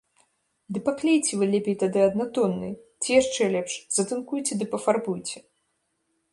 Ды 0.75 0.81
паклейце 0.87 1.31
вы 1.41 1.45
лепей 1.51 1.77
тады 1.83 1.99
аднатонныя, 2.09 2.73
ці 3.03 3.09
яшчэ 3.21 3.43
лепш, 3.59 3.73
затынкуйце 4.01 4.53
ды 4.63 4.73
пафарбуйце! 4.73 5.37